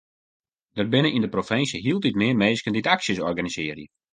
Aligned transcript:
Der 0.77 0.87
binne 0.93 1.09
yn 1.15 1.23
de 1.25 1.33
provinsje 1.35 1.77
hieltyd 1.85 2.15
mear 2.21 2.37
minsken 2.41 2.73
dy't 2.75 2.91
aksjes 2.95 3.23
organisearje. 3.29 3.87